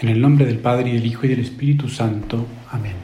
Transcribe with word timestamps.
En 0.00 0.08
el 0.08 0.22
nombre 0.22 0.46
del 0.46 0.58
Padre 0.58 0.88
y 0.88 0.94
del 0.94 1.04
Hijo 1.04 1.26
y 1.26 1.28
del 1.28 1.40
Espíritu 1.40 1.90
Santo. 1.90 2.46
Amén. 2.70 2.94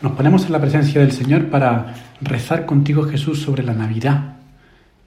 Nos 0.00 0.12
ponemos 0.12 0.46
en 0.46 0.52
la 0.52 0.60
presencia 0.60 1.02
del 1.02 1.12
Señor 1.12 1.50
para 1.50 1.94
rezar 2.22 2.64
contigo 2.64 3.02
Jesús 3.04 3.42
sobre 3.42 3.62
la 3.62 3.74
Navidad. 3.74 4.36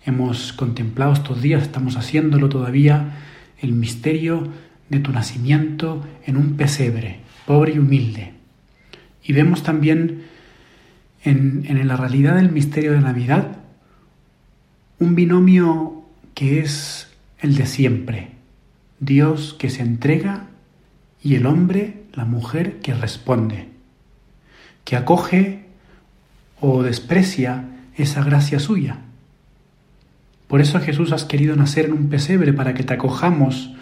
Hemos 0.05 0.53
contemplado 0.53 1.13
estos 1.13 1.41
días, 1.41 1.63
estamos 1.63 1.97
haciéndolo 1.97 2.49
todavía, 2.49 3.17
el 3.61 3.71
misterio 3.71 4.47
de 4.89 4.99
tu 4.99 5.11
nacimiento 5.11 6.05
en 6.23 6.37
un 6.37 6.55
pesebre, 6.55 7.21
pobre 7.47 7.73
y 7.73 7.79
humilde. 7.79 8.33
Y 9.23 9.33
vemos 9.33 9.63
también 9.63 10.25
en, 11.23 11.65
en 11.67 11.87
la 11.87 11.97
realidad 11.97 12.35
del 12.35 12.51
misterio 12.51 12.91
de 12.91 12.99
Navidad 13.01 13.57
un 14.99 15.15
binomio 15.15 16.03
que 16.35 16.59
es 16.59 17.11
el 17.39 17.55
de 17.55 17.65
siempre. 17.65 18.33
Dios 18.99 19.55
que 19.57 19.71
se 19.71 19.81
entrega 19.81 20.49
y 21.25 21.33
el 21.33 21.47
hombre, 21.47 22.03
la 22.13 22.23
mujer, 22.23 22.77
que 22.81 22.93
responde, 22.93 23.69
que 24.83 24.95
acoge 24.95 25.65
o 26.61 26.83
desprecia 26.83 27.65
esa 27.97 28.23
gracia 28.23 28.59
suya. 28.59 28.99
Por 30.47 30.61
eso 30.61 30.79
Jesús 30.79 31.11
has 31.13 31.25
querido 31.25 31.55
nacer 31.55 31.85
en 31.85 31.93
un 31.93 32.09
pesebre 32.09 32.53
para 32.53 32.75
que 32.75 32.83
te 32.83 32.93
acojamos 32.93 33.73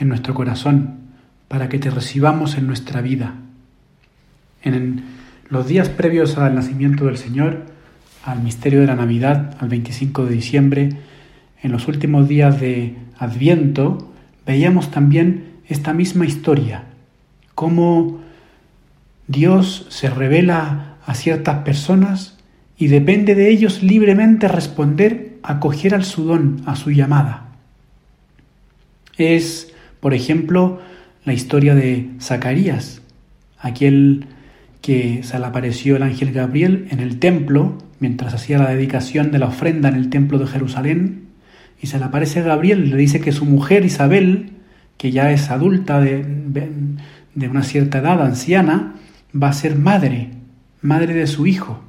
en 0.00 0.08
nuestro 0.08 0.34
corazón, 0.34 0.98
para 1.46 1.68
que 1.68 1.78
te 1.78 1.90
recibamos 1.90 2.56
en 2.56 2.66
nuestra 2.66 3.00
vida. 3.02 3.34
En 4.64 5.04
los 5.48 5.68
días 5.68 5.90
previos 5.90 6.38
al 6.38 6.56
nacimiento 6.56 7.04
del 7.04 7.18
Señor, 7.18 7.66
al 8.24 8.42
misterio 8.42 8.80
de 8.80 8.88
la 8.88 8.96
Navidad, 8.96 9.56
al 9.60 9.68
25 9.68 10.26
de 10.26 10.34
diciembre, 10.34 10.88
en 11.62 11.70
los 11.70 11.86
últimos 11.86 12.26
días 12.26 12.58
de 12.60 12.96
Adviento, 13.16 14.12
veíamos 14.44 14.90
también 14.90 15.49
esta 15.70 15.94
misma 15.94 16.26
historia, 16.26 16.84
cómo 17.54 18.20
Dios 19.28 19.86
se 19.88 20.10
revela 20.10 20.96
a 21.06 21.14
ciertas 21.14 21.62
personas 21.62 22.36
y 22.76 22.88
depende 22.88 23.34
de 23.34 23.50
ellos 23.50 23.82
libremente 23.82 24.48
responder, 24.48 25.38
acoger 25.42 25.94
al 25.94 26.04
su 26.04 26.24
don, 26.24 26.62
a 26.66 26.74
su 26.74 26.90
llamada. 26.90 27.50
Es, 29.16 29.72
por 30.00 30.12
ejemplo, 30.12 30.80
la 31.24 31.32
historia 31.32 31.74
de 31.74 32.08
Zacarías, 32.20 33.02
aquel 33.58 34.26
que 34.80 35.22
se 35.22 35.38
le 35.38 35.46
apareció 35.46 35.96
el 35.96 36.02
ángel 36.02 36.32
Gabriel 36.32 36.88
en 36.90 37.00
el 37.00 37.18
templo 37.18 37.78
mientras 38.00 38.34
hacía 38.34 38.58
la 38.58 38.70
dedicación 38.70 39.30
de 39.30 39.38
la 39.38 39.46
ofrenda 39.46 39.88
en 39.88 39.94
el 39.94 40.08
templo 40.10 40.38
de 40.38 40.46
Jerusalén, 40.46 41.26
y 41.80 41.86
se 41.86 41.98
le 41.98 42.06
aparece 42.06 42.42
Gabriel 42.42 42.90
le 42.90 42.96
dice 42.96 43.20
que 43.20 43.32
su 43.32 43.44
mujer 43.44 43.84
Isabel 43.84 44.52
que 45.00 45.10
ya 45.10 45.32
es 45.32 45.48
adulta 45.50 45.98
de, 45.98 46.22
de 47.34 47.48
una 47.48 47.62
cierta 47.62 48.00
edad, 48.00 48.20
anciana, 48.22 48.96
va 49.34 49.48
a 49.48 49.54
ser 49.54 49.76
madre, 49.76 50.28
madre 50.82 51.14
de 51.14 51.26
su 51.26 51.46
hijo 51.46 51.80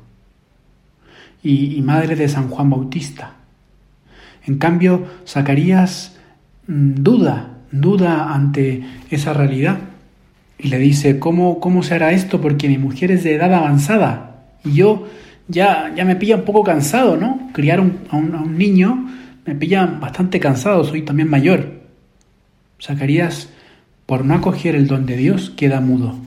y, 1.43 1.81
madre 1.81 2.15
de 2.15 2.29
San 2.29 2.47
Juan 2.47 2.69
Bautista. 2.69 3.33
En 4.45 4.57
cambio, 4.57 5.07
Zacarías 5.27 6.19
mm, 6.67 7.03
duda, 7.03 7.57
duda 7.73 8.33
ante 8.33 8.81
esa 9.09 9.33
realidad 9.33 9.79
y 10.57 10.69
le 10.69 10.77
dice, 10.77 11.19
¿cómo, 11.19 11.59
¿cómo 11.59 11.83
se 11.83 11.95
hará 11.95 12.13
esto? 12.13 12.39
Porque 12.39 12.69
mi 12.69 12.77
mujer 12.77 13.11
es 13.11 13.25
de 13.25 13.35
edad 13.35 13.53
avanzada 13.53 14.45
y 14.63 14.71
yo 14.71 15.05
ya, 15.49 15.93
ya 15.93 16.05
me 16.05 16.15
pilla 16.15 16.37
un 16.37 16.45
poco 16.45 16.63
cansado, 16.63 17.17
¿no? 17.17 17.49
Criar 17.51 17.79
a, 17.79 17.81
un, 17.81 18.35
a 18.35 18.41
un 18.41 18.57
niño 18.57 19.09
me 19.45 19.53
pilla 19.55 19.85
bastante 19.85 20.39
cansado, 20.39 20.85
soy 20.85 21.01
también 21.01 21.29
mayor. 21.29 21.80
Zacarías, 22.81 23.49
por 24.05 24.25
no 24.25 24.33
acoger 24.33 24.75
el 24.75 24.87
don 24.87 25.05
de 25.05 25.15
Dios, 25.15 25.51
queda 25.55 25.79
mudo. 25.79 26.17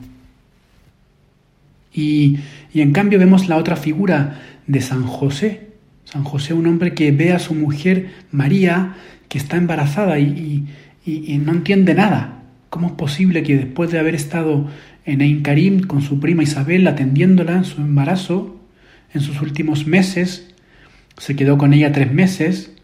Y, 1.93 2.39
en 2.73 2.91
cambio 2.91 3.19
vemos 3.19 3.47
la 3.47 3.57
otra 3.57 3.75
figura 3.75 4.41
de 4.67 4.81
San 4.81 5.03
José. 5.03 5.69
San 6.03 6.23
José, 6.23 6.53
un 6.53 6.67
hombre 6.67 6.93
que 6.93 7.11
ve 7.11 7.31
a 7.31 7.39
su 7.39 7.53
mujer 7.53 8.11
María, 8.31 8.95
que 9.29 9.37
está 9.37 9.57
embarazada 9.57 10.19
y, 10.19 10.67
no 11.05 11.51
entiende 11.51 11.93
nada. 11.93 12.43
¿Cómo 12.69 12.87
es 12.87 12.93
posible 12.93 13.43
que 13.43 13.55
después 13.55 13.91
de 13.91 13.99
haber 13.99 14.15
estado 14.15 14.67
en 15.05 15.21
Ein 15.21 15.43
Karim 15.43 15.81
con 15.81 16.01
su 16.01 16.19
prima 16.19 16.43
Isabel 16.43 16.87
atendiéndola 16.87 17.53
en 17.57 17.65
su 17.65 17.81
embarazo, 17.81 18.59
en 19.13 19.21
sus 19.21 19.41
últimos 19.41 19.87
meses, 19.87 20.53
se 21.17 21.35
quedó 21.35 21.57
con 21.57 21.73
ella 21.73 21.91
tres 21.91 22.11
meses, 22.11 22.74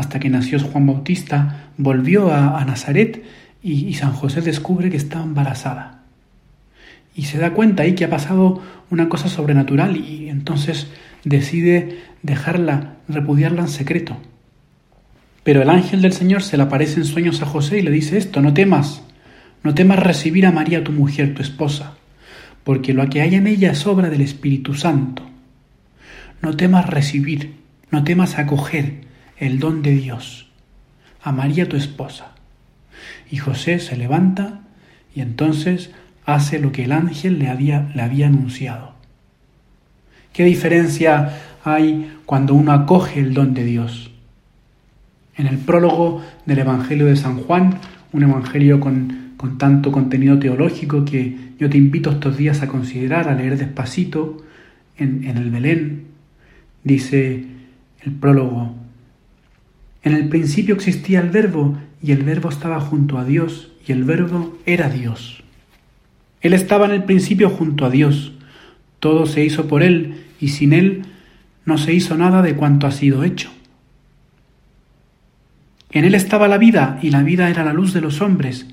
hasta 0.00 0.18
que 0.18 0.30
nació 0.30 0.58
Juan 0.58 0.86
Bautista, 0.86 1.68
volvió 1.76 2.32
a, 2.32 2.64
Nazaret 2.64 3.22
y, 3.62 3.92
San 3.92 4.12
José 4.12 4.40
descubre 4.40 4.88
que 4.88 4.96
está 4.96 5.20
embarazada. 5.22 6.04
Y 7.14 7.24
se 7.24 7.36
da 7.36 7.52
cuenta 7.52 7.82
ahí 7.82 7.94
que 7.94 8.06
ha 8.06 8.10
pasado 8.10 8.62
una 8.88 9.10
cosa 9.10 9.28
sobrenatural 9.28 9.98
y 9.98 10.30
entonces 10.30 10.86
decide 11.22 11.98
dejarla, 12.22 12.94
repudiarla 13.08 13.62
en 13.62 13.68
secreto. 13.68 14.16
Pero 15.44 15.60
el 15.60 15.68
ángel 15.68 16.00
del 16.00 16.14
Señor 16.14 16.42
se 16.42 16.56
le 16.56 16.62
aparece 16.62 17.00
en 17.00 17.04
sueños 17.04 17.42
a 17.42 17.46
José 17.46 17.80
y 17.80 17.82
le 17.82 17.90
dice 17.90 18.16
esto, 18.16 18.40
no 18.40 18.54
temas, 18.54 19.02
no 19.62 19.74
temas 19.74 19.98
recibir 19.98 20.46
a 20.46 20.50
María 20.50 20.82
tu 20.82 20.92
mujer, 20.92 21.34
tu 21.34 21.42
esposa, 21.42 21.96
porque 22.64 22.94
lo 22.94 23.06
que 23.10 23.20
hay 23.20 23.34
en 23.34 23.46
ella 23.46 23.72
es 23.72 23.86
obra 23.86 24.08
del 24.08 24.22
Espíritu 24.22 24.72
Santo. 24.72 25.28
No 26.40 26.56
temas 26.56 26.88
recibir, 26.88 27.56
no 27.90 28.02
temas 28.02 28.38
acoger 28.38 29.09
el 29.40 29.58
don 29.58 29.82
de 29.82 29.92
Dios 29.92 30.46
a 31.22 31.32
María 31.32 31.68
tu 31.68 31.76
esposa. 31.76 32.32
Y 33.30 33.38
José 33.38 33.78
se 33.78 33.96
levanta 33.96 34.60
y 35.14 35.22
entonces 35.22 35.90
hace 36.24 36.60
lo 36.60 36.72
que 36.72 36.84
el 36.84 36.92
ángel 36.92 37.38
le 37.38 37.48
había, 37.48 37.90
anunciado. 38.26 38.94
¿Qué 40.32 40.44
diferencia 40.44 41.36
hay 41.64 42.12
cuando 42.26 42.54
uno 42.54 42.72
acoge 42.72 43.20
el 43.20 43.34
don 43.34 43.54
de 43.54 43.64
Dios? 43.64 44.10
En 45.36 45.46
el 45.46 45.58
prólogo 45.58 46.22
del 46.44 46.58
Evangelio 46.58 47.06
de 47.06 47.16
San 47.16 47.38
Juan, 47.38 47.78
un 48.12 48.22
evangelio 48.22 48.78
con, 48.78 49.30
tanto 49.58 49.90
contenido 49.90 50.38
teológico 50.38 51.04
que 51.04 51.54
yo 51.58 51.70
te 51.70 51.78
invito 51.78 52.10
estos 52.10 52.36
días 52.36 52.62
a 52.62 52.68
considerar, 52.68 53.28
a 53.28 53.34
leer 53.34 53.56
despacito 53.56 54.44
en 54.98 55.24
el 55.24 55.50
Belén, 55.50 56.08
dice 56.84 57.46
el 58.02 58.12
prólogo, 58.12 58.74
en 60.02 60.14
el 60.14 60.28
principio 60.28 60.74
existía 60.74 61.20
el 61.20 61.30
verbo 61.30 61.78
y 62.02 62.12
el 62.12 62.22
verbo 62.22 62.48
estaba 62.48 62.80
junto 62.80 63.18
a 63.18 63.24
Dios 63.24 63.70
y 63.86 63.92
el 63.92 64.04
verbo 64.04 64.58
era 64.66 64.88
Dios. 64.88 65.42
Él 66.40 66.54
estaba 66.54 66.86
en 66.86 66.92
el 66.92 67.04
principio 67.04 67.50
junto 67.50 67.84
a 67.84 67.90
Dios. 67.90 68.32
Todo 68.98 69.26
se 69.26 69.44
hizo 69.44 69.68
por 69.68 69.82
Él 69.82 70.24
y 70.40 70.48
sin 70.48 70.72
Él 70.72 71.02
no 71.66 71.76
se 71.76 71.92
hizo 71.92 72.16
nada 72.16 72.40
de 72.42 72.56
cuanto 72.56 72.86
ha 72.86 72.92
sido 72.92 73.24
hecho. 73.24 73.50
En 75.90 76.04
Él 76.04 76.14
estaba 76.14 76.48
la 76.48 76.56
vida 76.56 76.98
y 77.02 77.10
la 77.10 77.22
vida 77.22 77.50
era 77.50 77.64
la 77.64 77.72
luz 77.72 77.92
de 77.92 78.00
los 78.00 78.22
hombres 78.22 78.66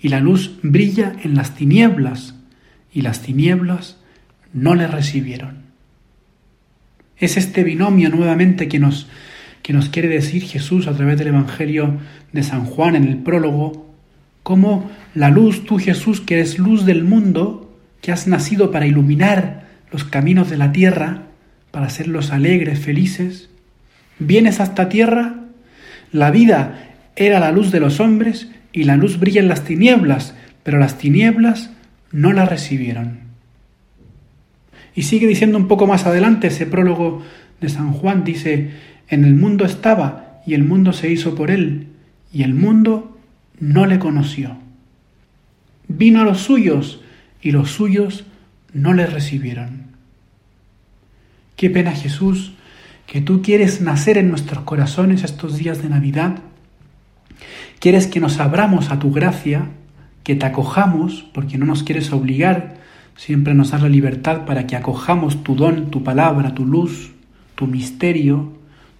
y 0.00 0.08
la 0.08 0.20
luz 0.20 0.58
brilla 0.62 1.14
en 1.24 1.34
las 1.34 1.56
tinieblas 1.56 2.34
y 2.92 3.02
las 3.02 3.22
tinieblas 3.22 3.96
no 4.52 4.74
le 4.74 4.86
recibieron. 4.86 5.62
Es 7.16 7.36
este 7.36 7.64
binomio 7.64 8.10
nuevamente 8.10 8.68
que 8.68 8.78
nos 8.78 9.08
que 9.68 9.74
nos 9.74 9.90
quiere 9.90 10.08
decir 10.08 10.44
Jesús 10.44 10.86
a 10.86 10.94
través 10.94 11.18
del 11.18 11.28
Evangelio 11.28 11.98
de 12.32 12.42
San 12.42 12.64
Juan 12.64 12.96
en 12.96 13.04
el 13.04 13.18
prólogo, 13.18 13.86
cómo 14.42 14.90
la 15.14 15.28
luz, 15.28 15.66
tú 15.66 15.76
Jesús, 15.76 16.22
que 16.22 16.36
eres 16.36 16.58
luz 16.58 16.86
del 16.86 17.04
mundo, 17.04 17.78
que 18.00 18.10
has 18.10 18.26
nacido 18.26 18.70
para 18.70 18.86
iluminar 18.86 19.68
los 19.92 20.04
caminos 20.04 20.48
de 20.48 20.56
la 20.56 20.72
tierra, 20.72 21.24
para 21.70 21.84
hacerlos 21.84 22.30
alegres, 22.32 22.78
felices, 22.78 23.50
vienes 24.18 24.58
a 24.60 24.62
esta 24.62 24.88
tierra, 24.88 25.40
la 26.12 26.30
vida 26.30 26.94
era 27.14 27.38
la 27.38 27.52
luz 27.52 27.70
de 27.70 27.80
los 27.80 28.00
hombres 28.00 28.50
y 28.72 28.84
la 28.84 28.96
luz 28.96 29.18
brilla 29.18 29.42
en 29.42 29.48
las 29.48 29.64
tinieblas, 29.64 30.34
pero 30.62 30.78
las 30.78 30.96
tinieblas 30.96 31.72
no 32.10 32.32
la 32.32 32.46
recibieron. 32.46 33.18
Y 34.94 35.02
sigue 35.02 35.26
diciendo 35.26 35.58
un 35.58 35.68
poco 35.68 35.86
más 35.86 36.06
adelante 36.06 36.46
ese 36.46 36.64
prólogo 36.64 37.22
de 37.60 37.68
San 37.68 37.92
Juan, 37.92 38.24
dice, 38.24 38.70
en 39.08 39.24
el 39.24 39.34
mundo 39.34 39.64
estaba 39.64 40.40
y 40.46 40.54
el 40.54 40.64
mundo 40.64 40.92
se 40.92 41.10
hizo 41.10 41.34
por 41.34 41.50
él, 41.50 41.88
y 42.32 42.42
el 42.42 42.54
mundo 42.54 43.18
no 43.60 43.86
le 43.86 43.98
conoció. 43.98 44.56
Vino 45.88 46.20
a 46.20 46.24
los 46.24 46.40
suyos 46.40 47.00
y 47.40 47.50
los 47.50 47.70
suyos 47.70 48.24
no 48.72 48.92
le 48.92 49.06
recibieron. 49.06 49.88
Qué 51.56 51.70
pena 51.70 51.92
Jesús 51.92 52.52
que 53.06 53.22
tú 53.22 53.40
quieres 53.42 53.80
nacer 53.80 54.18
en 54.18 54.28
nuestros 54.28 54.64
corazones 54.64 55.24
estos 55.24 55.56
días 55.56 55.82
de 55.82 55.88
Navidad. 55.88 56.40
Quieres 57.78 58.06
que 58.06 58.20
nos 58.20 58.38
abramos 58.38 58.90
a 58.90 58.98
tu 58.98 59.10
gracia, 59.10 59.70
que 60.24 60.36
te 60.36 60.44
acojamos, 60.44 61.24
porque 61.32 61.56
no 61.56 61.64
nos 61.64 61.82
quieres 61.82 62.12
obligar, 62.12 62.76
siempre 63.16 63.54
nos 63.54 63.70
das 63.70 63.82
la 63.82 63.88
libertad 63.88 64.44
para 64.44 64.66
que 64.66 64.76
acojamos 64.76 65.42
tu 65.42 65.56
don, 65.56 65.90
tu 65.90 66.04
palabra, 66.04 66.54
tu 66.54 66.66
luz, 66.66 67.12
tu 67.54 67.66
misterio, 67.66 68.57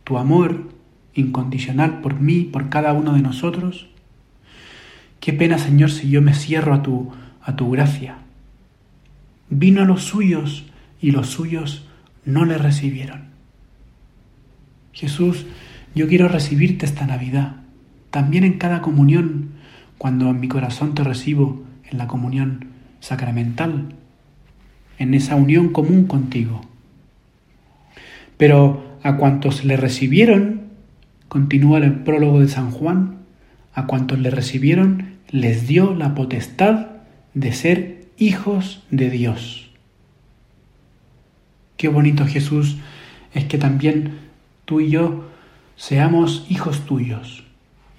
tu 0.08 0.16
amor 0.16 0.70
incondicional 1.12 2.00
por 2.00 2.18
mí, 2.18 2.40
por 2.44 2.70
cada 2.70 2.94
uno 2.94 3.12
de 3.12 3.20
nosotros. 3.20 3.90
Qué 5.20 5.34
pena, 5.34 5.58
Señor, 5.58 5.90
si 5.90 6.08
yo 6.08 6.22
me 6.22 6.32
cierro 6.32 6.72
a 6.72 6.82
tu, 6.82 7.12
a 7.42 7.56
tu 7.56 7.70
gracia. 7.70 8.16
Vino 9.50 9.82
a 9.82 9.84
los 9.84 10.04
suyos 10.04 10.64
y 10.98 11.10
los 11.10 11.26
suyos 11.26 11.86
no 12.24 12.46
le 12.46 12.56
recibieron. 12.56 13.24
Jesús, 14.92 15.44
yo 15.94 16.08
quiero 16.08 16.26
recibirte 16.26 16.86
esta 16.86 17.06
Navidad, 17.06 17.56
también 18.10 18.44
en 18.44 18.56
cada 18.56 18.80
comunión, 18.80 19.50
cuando 19.98 20.30
en 20.30 20.40
mi 20.40 20.48
corazón 20.48 20.94
te 20.94 21.04
recibo 21.04 21.64
en 21.84 21.98
la 21.98 22.06
comunión 22.06 22.68
sacramental, 23.00 23.94
en 24.98 25.12
esa 25.12 25.36
unión 25.36 25.68
común 25.68 26.06
contigo. 26.06 26.62
Pero 28.38 28.87
a 29.02 29.16
cuantos 29.16 29.64
le 29.64 29.76
recibieron, 29.76 30.62
continúa 31.28 31.78
el 31.78 31.92
prólogo 31.92 32.40
de 32.40 32.48
San 32.48 32.70
Juan, 32.70 33.18
a 33.74 33.86
cuantos 33.86 34.18
le 34.18 34.30
recibieron 34.30 35.18
les 35.30 35.66
dio 35.66 35.94
la 35.94 36.14
potestad 36.14 36.88
de 37.34 37.52
ser 37.52 38.06
hijos 38.16 38.82
de 38.90 39.10
Dios. 39.10 39.70
Qué 41.76 41.88
bonito 41.88 42.26
Jesús 42.26 42.78
es 43.34 43.44
que 43.44 43.58
también 43.58 44.18
tú 44.64 44.80
y 44.80 44.90
yo 44.90 45.28
seamos 45.76 46.46
hijos 46.48 46.86
tuyos, 46.86 47.44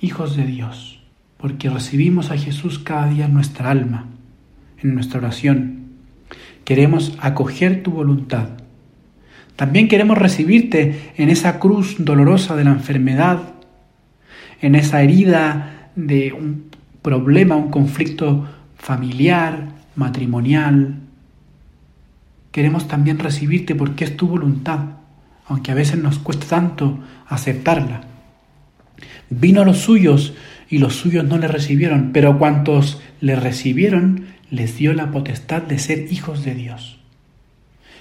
hijos 0.02 0.36
de 0.36 0.46
Dios, 0.46 1.02
porque 1.38 1.70
recibimos 1.70 2.32
a 2.32 2.38
Jesús 2.38 2.80
cada 2.80 3.08
día 3.08 3.26
en 3.26 3.34
nuestra 3.34 3.70
alma, 3.70 4.08
en 4.82 4.96
nuestra 4.96 5.20
oración. 5.20 5.86
Queremos 6.66 7.18
acoger 7.22 7.84
tu 7.84 7.92
voluntad. 7.92 8.50
También 9.60 9.90
queremos 9.90 10.18
recibirte 10.18 11.12
en 11.18 11.30
esa 11.30 11.60
cruz 11.60 11.98
dolorosa 12.00 12.56
de 12.56 12.64
la 12.64 12.72
enfermedad, 12.72 13.42
en 14.62 14.74
esa 14.74 15.02
herida 15.02 15.90
de 15.98 16.32
un 16.32 16.70
problema, 17.02 17.58
un 17.58 17.70
conflicto 17.70 18.48
familiar, 18.78 19.68
matrimonial. 19.98 21.00
Queremos 22.54 22.88
también 22.88 23.20
recibirte 23.20 23.76
porque 23.76 24.06
es 24.06 24.16
tu 24.16 24.30
voluntad, 24.30 24.80
aunque 25.46 25.72
a 25.72 25.76
veces 25.76 26.02
nos 26.02 26.20
cuesta 26.20 26.46
tanto 26.48 26.98
aceptarla. 27.28 28.04
Vino 29.30 29.64
a 29.64 29.66
los 29.66 29.80
suyos 29.80 30.36
y 30.70 30.78
los 30.78 30.96
suyos 30.96 31.26
no 31.26 31.38
le 31.38 31.50
recibieron, 31.50 32.12
pero 32.14 32.40
cuantos 32.40 33.02
le 33.20 33.36
recibieron 33.36 34.28
les 34.52 34.78
dio 34.78 34.94
la 34.94 35.12
potestad 35.12 35.64
de 35.64 35.80
ser 35.80 36.10
hijos 36.14 36.46
de 36.46 36.56
Dios. 36.56 36.99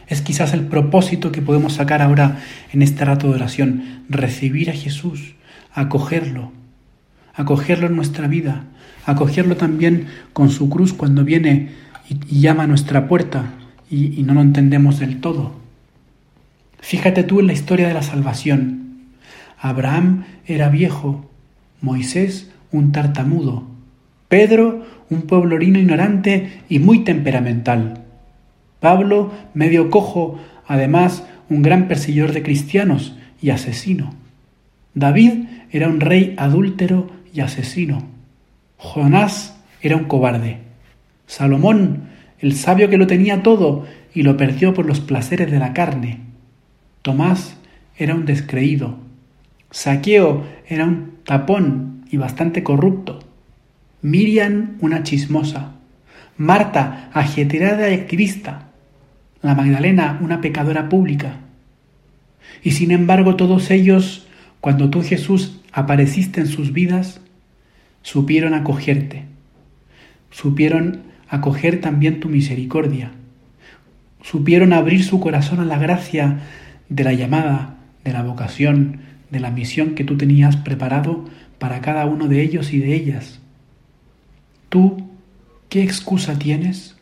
Es 0.08 0.22
quizás 0.22 0.54
el 0.54 0.62
propósito 0.62 1.32
que 1.32 1.42
podemos 1.42 1.74
sacar 1.74 2.02
ahora 2.02 2.38
en 2.72 2.82
este 2.82 3.04
rato 3.04 3.28
de 3.28 3.34
oración, 3.34 4.04
recibir 4.08 4.70
a 4.70 4.74
Jesús, 4.74 5.34
acogerlo, 5.72 6.52
acogerlo 7.34 7.86
en 7.86 7.96
nuestra 7.96 8.26
vida, 8.26 8.64
acogerlo 9.04 9.56
también 9.56 10.06
con 10.32 10.50
su 10.50 10.68
cruz 10.68 10.92
cuando 10.92 11.24
viene 11.24 11.70
y, 12.08 12.40
llama 12.40 12.64
a 12.64 12.66
nuestra 12.66 13.06
puerta 13.06 13.52
y, 13.90 14.18
y 14.18 14.22
no 14.22 14.34
lo 14.34 14.40
entendemos 14.40 14.98
del 14.98 15.20
todo. 15.20 15.52
Fíjate 16.80 17.22
tú 17.22 17.40
en 17.40 17.48
la 17.48 17.52
historia 17.52 17.88
de 17.88 17.94
la 17.94 18.02
salvación. 18.02 19.08
Abraham 19.58 20.24
era 20.46 20.68
viejo, 20.68 21.28
Moisés 21.80 22.50
un 22.70 22.92
tartamudo, 22.92 23.66
Pedro 24.28 24.84
un 25.10 25.22
pueblorino 25.22 25.78
ignorante 25.78 26.60
y 26.68 26.78
muy 26.78 27.00
temperamental, 27.00 28.04
Pablo 28.80 29.32
medio 29.54 29.90
cojo, 29.90 30.38
además 30.66 31.24
un 31.48 31.62
gran 31.62 31.88
perseguidor 31.88 32.32
de 32.32 32.42
cristianos 32.42 33.16
y 33.40 33.50
asesino. 33.50 34.14
David 34.94 35.44
era 35.70 35.88
un 35.88 36.00
rey 36.00 36.34
adúltero 36.36 37.10
y 37.32 37.40
asesino. 37.40 38.02
Jonás 38.76 39.56
era 39.80 39.96
un 39.96 40.04
cobarde. 40.04 40.58
Salomón, 41.26 42.08
el 42.40 42.54
sabio 42.54 42.88
que 42.88 42.96
lo 42.96 43.06
tenía 43.06 43.42
todo 43.42 43.86
y 44.14 44.22
lo 44.22 44.36
perdió 44.36 44.74
por 44.74 44.86
los 44.86 45.00
placeres 45.00 45.50
de 45.50 45.58
la 45.58 45.72
carne. 45.72 46.20
Tomás 47.02 47.56
era 47.96 48.14
un 48.14 48.24
descreído. 48.24 48.96
Saqueo 49.70 50.44
era 50.66 50.84
un 50.84 51.18
tapón 51.24 52.04
y 52.10 52.16
bastante 52.16 52.62
corrupto. 52.62 53.20
Miriam 54.02 54.78
una 54.80 55.02
chismosa. 55.02 55.72
Marta 56.36 57.10
ajeterada 57.12 57.90
y 57.90 57.94
activista. 57.94 58.67
La 59.42 59.54
Magdalena 59.54 60.18
una 60.20 60.40
pecadora 60.40 60.88
pública. 60.88 61.36
Y 62.62 62.72
sin 62.72 62.90
embargo 62.90 63.36
todos 63.36 63.70
ellos, 63.70 64.26
cuando 64.60 64.90
tú 64.90 65.02
Jesús 65.02 65.60
apareciste 65.72 66.40
en 66.40 66.48
sus 66.48 66.72
vidas, 66.72 67.20
supieron 68.02 68.54
acogerte, 68.54 69.24
supieron 70.30 71.02
acoger 71.28 71.80
también 71.80 72.20
tu 72.20 72.28
misericordia, 72.28 73.12
supieron 74.22 74.72
abrir 74.72 75.04
su 75.04 75.20
corazón 75.20 75.60
a 75.60 75.64
la 75.64 75.78
gracia 75.78 76.40
de 76.88 77.04
la 77.04 77.12
llamada, 77.12 77.76
de 78.04 78.12
la 78.12 78.22
vocación, 78.22 79.00
de 79.30 79.40
la 79.40 79.50
misión 79.50 79.94
que 79.94 80.04
tú 80.04 80.16
tenías 80.16 80.56
preparado 80.56 81.24
para 81.58 81.80
cada 81.80 82.06
uno 82.06 82.28
de 82.28 82.42
ellos 82.42 82.72
y 82.72 82.78
de 82.78 82.94
ellas. 82.94 83.40
¿Tú 84.68 85.08
qué 85.68 85.82
excusa 85.82 86.38
tienes? 86.38 86.96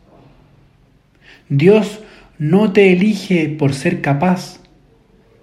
Dios 1.49 2.01
no 2.39 2.73
te 2.73 2.93
elige 2.93 3.49
por 3.49 3.73
ser 3.73 4.01
capaz, 4.01 4.61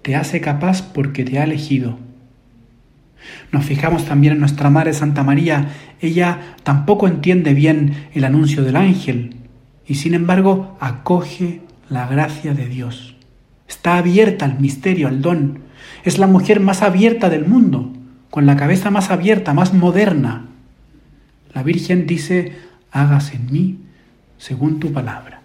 te 0.02 0.16
hace 0.16 0.40
capaz 0.40 0.82
porque 0.82 1.24
te 1.24 1.38
ha 1.38 1.44
elegido. 1.44 1.98
Nos 3.52 3.64
fijamos 3.64 4.04
también 4.04 4.34
en 4.34 4.40
nuestra 4.40 4.70
Madre 4.70 4.92
Santa 4.92 5.22
María. 5.22 5.68
Ella 6.00 6.56
tampoco 6.62 7.08
entiende 7.08 7.54
bien 7.54 8.08
el 8.12 8.24
anuncio 8.24 8.62
del 8.62 8.76
ángel 8.76 9.36
y 9.86 9.96
sin 9.96 10.14
embargo 10.14 10.76
acoge 10.80 11.62
la 11.88 12.06
gracia 12.06 12.54
de 12.54 12.68
Dios. 12.68 13.16
Está 13.68 13.96
abierta 13.96 14.44
al 14.44 14.60
misterio, 14.60 15.08
al 15.08 15.22
don. 15.22 15.60
Es 16.04 16.18
la 16.18 16.26
mujer 16.26 16.60
más 16.60 16.82
abierta 16.82 17.30
del 17.30 17.46
mundo, 17.46 17.92
con 18.30 18.46
la 18.46 18.56
cabeza 18.56 18.90
más 18.90 19.10
abierta, 19.10 19.54
más 19.54 19.72
moderna. 19.72 20.46
La 21.54 21.62
Virgen 21.62 22.06
dice, 22.06 22.56
hágase 22.90 23.36
en 23.36 23.46
mí 23.50 23.78
según 24.36 24.80
tu 24.80 24.92
palabra. 24.92 25.43